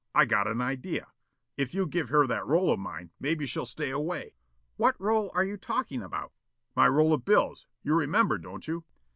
"I 0.15 0.25
got 0.25 0.47
an 0.47 0.61
idea. 0.61 1.09
If 1.57 1.75
you 1.75 1.85
give 1.85 2.09
her 2.09 2.25
that 2.25 2.47
roll 2.47 2.71
of 2.73 2.79
mine, 2.79 3.11
maybe 3.19 3.45
she'll 3.45 3.67
stay 3.67 3.91
away." 3.91 4.33
"What 4.75 4.99
roll 4.99 5.29
are 5.35 5.45
you 5.45 5.57
talking 5.57 6.01
about?" 6.01 6.31
"My 6.75 6.87
roll 6.87 7.13
of 7.13 7.23
bills, 7.23 7.67
you 7.83 7.93
remember, 7.93 8.39
don't 8.39 8.67
you?" 8.67 8.83